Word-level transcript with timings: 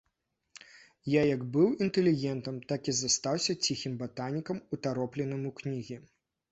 Я 1.13 1.21
як 1.35 1.43
быў 1.57 1.67
інтэлігентам, 1.87 2.55
так 2.73 2.81
і 2.93 2.97
застаўся 3.01 3.59
ціхім 3.67 3.93
батанікам, 4.05 4.67
утаропленым 4.79 5.41
у 5.53 5.55
кнігі. 5.63 6.03